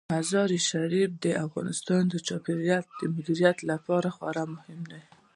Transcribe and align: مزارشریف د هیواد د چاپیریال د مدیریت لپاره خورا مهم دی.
مزارشریف 0.13 1.11
د 1.23 1.25
هیواد 1.39 2.05
د 2.11 2.15
چاپیریال 2.27 2.85
د 2.99 3.01
مدیریت 3.15 3.57
لپاره 3.71 4.07
خورا 4.15 4.43
مهم 4.55 4.79
دی. 4.91 5.01